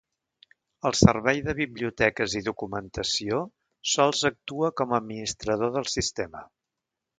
[0.89, 3.43] El Servei de Biblioteques i Documentació
[3.93, 6.45] sols actua com a administrador del sistema.